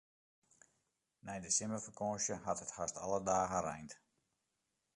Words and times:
Nei 1.25 1.39
de 1.43 1.49
simmerfakânsje 1.57 2.35
hat 2.47 2.63
it 2.65 2.73
hast 2.77 3.01
alle 3.03 3.21
dagen 3.31 3.61
reind. 3.69 3.93